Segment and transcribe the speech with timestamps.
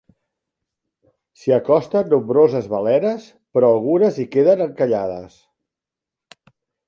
[1.41, 5.37] S'hi acosten nombroses balenes però algunes hi queden encallades.